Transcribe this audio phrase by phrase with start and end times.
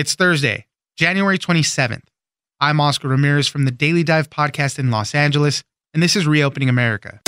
[0.00, 0.64] It's Thursday,
[0.96, 2.04] January 27th.
[2.58, 6.70] I'm Oscar Ramirez from the Daily Dive podcast in Los Angeles, and this is Reopening
[6.70, 7.20] America.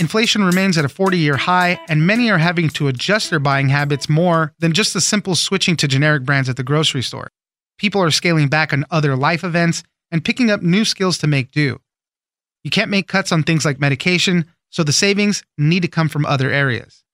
[0.00, 3.68] Inflation remains at a 40 year high, and many are having to adjust their buying
[3.68, 7.30] habits more than just the simple switching to generic brands at the grocery store.
[7.78, 11.52] People are scaling back on other life events and picking up new skills to make
[11.52, 11.78] do.
[12.64, 16.26] You can't make cuts on things like medication, so the savings need to come from
[16.26, 17.04] other areas.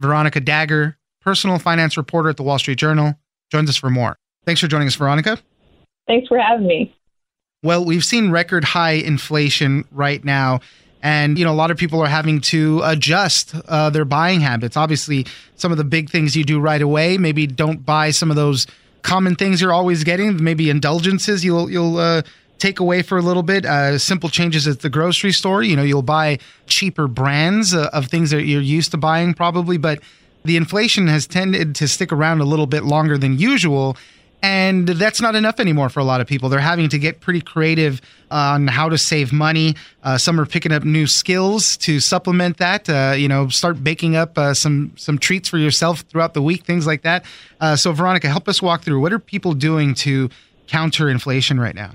[0.00, 3.16] Veronica Dagher, personal finance reporter at the Wall Street Journal,
[3.50, 4.16] joins us for more.
[4.44, 5.38] Thanks for joining us, Veronica.
[6.06, 6.94] Thanks for having me.
[7.62, 10.60] Well, we've seen record high inflation right now.
[11.02, 14.76] And, you know, a lot of people are having to adjust uh, their buying habits.
[14.76, 18.36] Obviously, some of the big things you do right away, maybe don't buy some of
[18.36, 18.66] those
[19.02, 22.22] common things you're always getting, maybe indulgences you'll, you'll, uh,
[22.58, 23.64] take away for a little bit.
[23.64, 25.62] Uh, simple changes at the grocery store.
[25.62, 29.76] You know, you'll buy cheaper brands uh, of things that you're used to buying, probably.
[29.76, 30.00] But
[30.46, 33.96] the inflation has tended to stick around a little bit longer than usual.
[34.42, 36.48] And that's not enough anymore for a lot of people.
[36.48, 39.74] They're having to get pretty creative on how to save money.
[40.02, 42.88] Uh, some are picking up new skills to supplement that.
[42.88, 46.64] Uh, you know, start baking up uh, some some treats for yourself throughout the week,
[46.64, 47.24] things like that.
[47.60, 50.28] Uh, so, Veronica, help us walk through what are people doing to
[50.66, 51.92] counter inflation right now?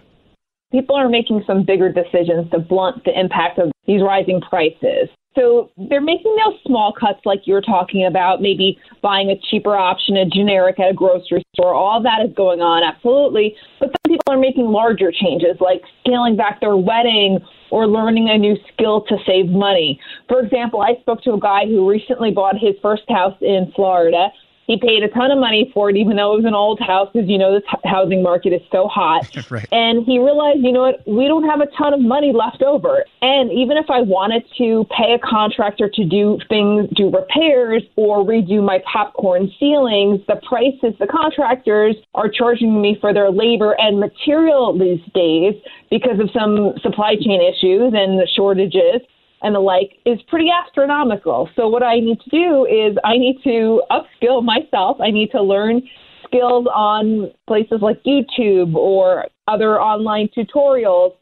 [0.72, 5.10] People are making some bigger decisions to blunt the impact of these rising prices.
[5.36, 9.76] So they're making those small cuts like you were talking about, maybe buying a cheaper
[9.76, 11.74] option, a generic at a grocery store.
[11.74, 13.56] All that is going on, absolutely.
[13.80, 17.40] But some people are making larger changes, like scaling back their wedding
[17.72, 20.00] or learning a new skill to save money.
[20.28, 24.28] For example, I spoke to a guy who recently bought his first house in Florida
[24.68, 27.10] he paid a ton of money for it, even though it was an old house,
[27.14, 29.26] because you know this housing market is so hot.
[29.52, 29.68] right.
[29.72, 33.04] And he realized, you know what, we don't have a ton of money left over.
[33.22, 38.24] And even if I wanted to pay a contractor to do things, do repairs, or
[38.24, 44.00] redo my popcorn ceilings, the prices the contractors are charging me for their labor and
[44.00, 45.56] material these days
[45.90, 49.02] because of some supply chain issues and the shortages
[49.42, 51.50] and the like is pretty astronomical.
[51.56, 54.98] So what I need to do is I need to upskill myself.
[55.02, 55.82] I need to learn
[56.26, 61.14] skills on places like YouTube or other online tutorials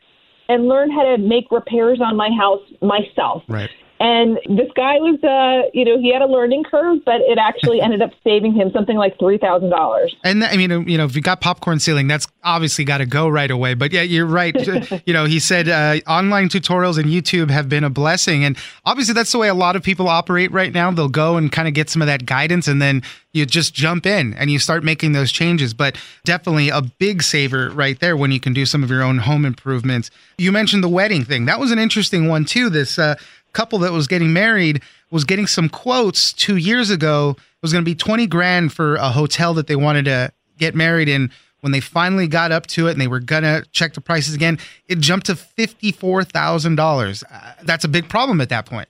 [0.49, 3.43] and learn how to make repairs on my house myself.
[3.47, 3.69] Right.
[3.99, 7.81] And this guy was, uh, you know, he had a learning curve, but it actually
[7.81, 10.15] ended up saving him something like three thousand dollars.
[10.23, 13.27] And I mean, you know, if you got popcorn ceiling, that's obviously got to go
[13.27, 13.73] right away.
[13.73, 14.55] But yeah, you're right.
[15.05, 19.13] you know, he said uh, online tutorials and YouTube have been a blessing, and obviously
[19.13, 20.91] that's the way a lot of people operate right now.
[20.91, 24.05] They'll go and kind of get some of that guidance, and then you just jump
[24.05, 25.73] in and you start making those changes.
[25.73, 29.17] But definitely a big saver right there when you can do some of your own
[29.17, 30.09] home improvements.
[30.37, 31.45] You mentioned the wedding thing.
[31.45, 32.69] That was an interesting one too.
[32.69, 32.97] This.
[32.97, 33.15] Uh,
[33.53, 37.35] couple that was getting married was getting some quotes two years ago.
[37.37, 40.75] It was going to be 20 grand for a hotel that they wanted to get
[40.75, 41.31] married in.
[41.61, 44.33] When they finally got up to it and they were going to check the prices
[44.33, 47.23] again, it jumped to $54,000.
[47.29, 48.87] Uh, that's a big problem at that point.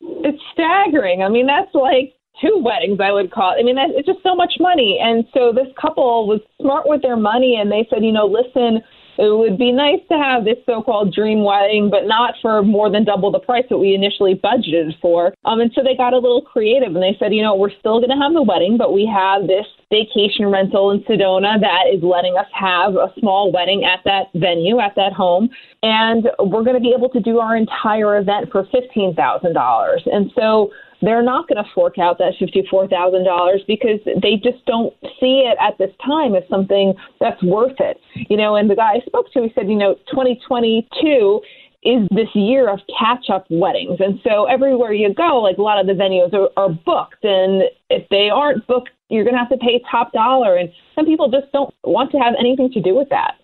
[0.00, 1.24] It's staggering.
[1.24, 3.60] I mean, that's like two weddings, I would call it.
[3.60, 5.00] I mean, that, it's just so much money.
[5.02, 8.80] And so this couple was smart with their money and they said, you know, listen,
[9.18, 13.04] it would be nice to have this so-called dream wedding, but not for more than
[13.04, 15.34] double the price that we initially budgeted for.
[15.44, 17.98] Um, and so they got a little creative and they said, you know, we're still
[17.98, 22.02] going to have the wedding, but we have this vacation rental in Sedona that is
[22.02, 25.48] letting us have a small wedding at that venue, at that home.
[25.82, 29.98] And we're going to be able to do our entire event for $15,000.
[30.06, 35.44] And so they're not going to fork out that $54,000 because they just don't see
[35.46, 37.98] it at this time as something that's worth it.
[38.28, 41.40] You know, and the guy I spoke to, he said, you know, 2022
[41.84, 44.00] is this year of catch up weddings.
[44.00, 47.22] And so everywhere you go, like a lot of the venues are, are booked.
[47.24, 50.56] And if they aren't booked, you're going to have to pay top dollar.
[50.56, 53.34] And some people just don't want to have anything to do with that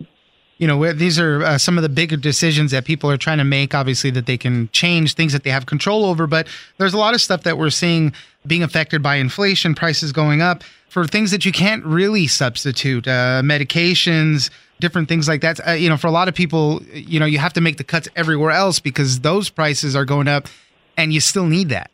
[0.58, 3.44] you know these are uh, some of the bigger decisions that people are trying to
[3.44, 6.26] make obviously that they can change things that they have control over.
[6.26, 6.48] But
[6.78, 8.12] there's a lot of stuff that we're seeing
[8.46, 13.42] being affected by inflation prices going up for things that you can't really substitute uh,
[13.44, 14.50] medications
[14.80, 15.66] different things like that.
[15.66, 17.84] Uh, you know for a lot of people you know you have to make the
[17.84, 20.48] cuts everywhere else because those prices are going up
[20.96, 21.90] and you still need that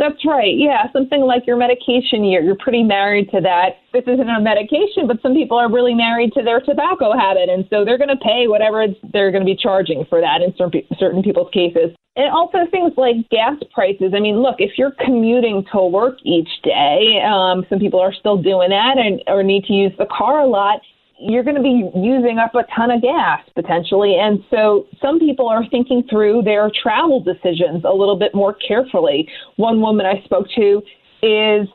[0.00, 0.56] that's right.
[0.56, 2.24] Yeah, something like your medication.
[2.24, 3.84] You're you're pretty married to that.
[3.92, 7.66] This isn't a medication, but some people are really married to their tobacco habit, and
[7.68, 10.82] so they're going to pay whatever they're going to be charging for that in certain
[10.98, 11.92] certain people's cases.
[12.16, 14.12] And also things like gas prices.
[14.16, 18.40] I mean, look, if you're commuting to work each day, um, some people are still
[18.40, 20.80] doing that, and or need to use the car a lot
[21.20, 24.16] you're going to be using up a ton of gas potentially.
[24.18, 29.28] And so some people are thinking through their travel decisions a little bit more carefully.
[29.56, 30.82] One woman I spoke to
[31.22, 31.68] is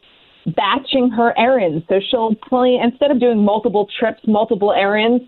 [0.56, 1.86] batching her errands.
[1.90, 5.24] So she'll play, instead of doing multiple trips, multiple errands,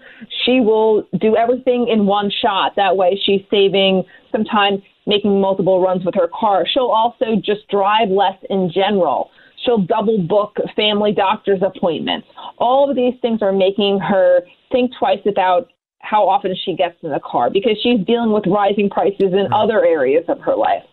[0.46, 2.74] she will do everything in one shot.
[2.76, 6.66] That way she's saving some time making multiple runs with her car.
[6.72, 9.32] She'll also just drive less in general.
[9.64, 12.28] She'll double book family doctor's appointments.
[12.58, 17.12] All of these things are making her think twice about how often she gets in
[17.12, 20.84] the car because she's dealing with rising prices in other areas of her life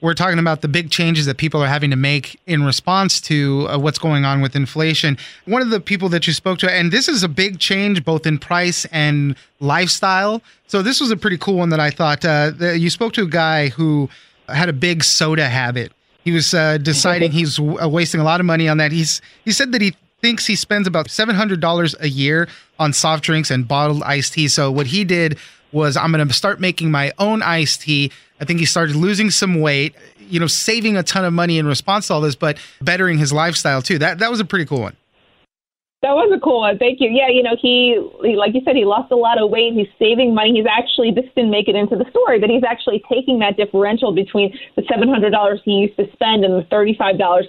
[0.00, 3.66] we're talking about the big changes that people are having to make in response to
[3.68, 5.18] uh, what's going on with inflation.
[5.44, 8.26] One of the people that you spoke to, and this is a big change both
[8.26, 10.42] in price and lifestyle.
[10.66, 12.24] So this was a pretty cool one that I thought.
[12.24, 14.08] Uh, you spoke to a guy who
[14.48, 15.92] had a big soda habit.
[16.24, 18.92] He was uh, deciding he's w- uh, wasting a lot of money on that.
[18.92, 22.92] He's he said that he thinks he spends about seven hundred dollars a year on
[22.92, 24.48] soft drinks and bottled iced tea.
[24.48, 25.38] So what he did
[25.72, 28.10] was I'm going to start making my own iced tea.
[28.40, 31.66] I think he started losing some weight, you know, saving a ton of money in
[31.66, 33.98] response to all this, but bettering his lifestyle too.
[33.98, 34.96] That that was a pretty cool one.
[36.00, 36.80] That was a cool one.
[36.80, 37.12] Thank you.
[37.12, 39.76] Yeah, you know, he, he, like you said, he lost a lot of weight.
[39.76, 40.56] He's saving money.
[40.56, 44.08] He's actually, this didn't make it into the story, but he's actually taking that differential
[44.08, 44.48] between
[44.80, 45.28] the $700
[45.60, 46.96] he used to spend and the $35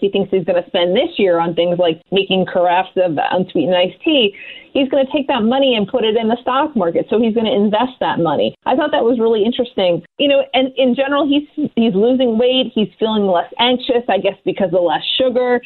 [0.04, 3.24] he thinks he's going to spend this year on things like making carafes of um,
[3.32, 4.36] unsweetened iced tea
[4.74, 7.06] he's going to take that money and put it in the stock market.
[7.10, 8.56] So he's going to invest that money.
[8.66, 10.04] I thought that was really interesting.
[10.18, 12.72] You know, and in general, he's he's losing weight.
[12.74, 15.62] He's feeling less anxious, I guess, because of less sugar.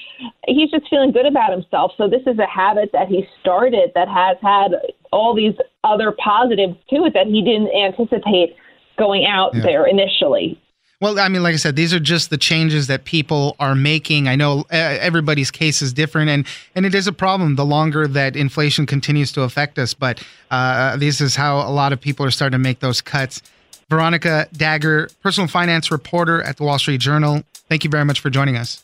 [0.47, 1.91] He's just feeling good about himself.
[1.97, 4.73] So this is a habit that he started that has had
[5.11, 8.55] all these other positives to it that he didn't anticipate
[8.97, 9.61] going out yeah.
[9.63, 10.59] there initially.
[11.01, 14.29] Well, I mean, like I said, these are just the changes that people are making.
[14.29, 18.35] I know everybody's case is different, and and it is a problem the longer that
[18.37, 19.93] inflation continues to affect us.
[19.93, 23.41] But uh, this is how a lot of people are starting to make those cuts.
[23.89, 27.43] Veronica Dagher, personal finance reporter at the Wall Street Journal.
[27.67, 28.83] Thank you very much for joining us.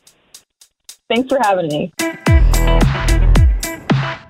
[1.07, 1.93] Thanks for having me.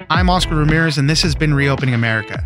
[0.10, 2.45] I'm Oscar Ramirez, and this has been Reopening America.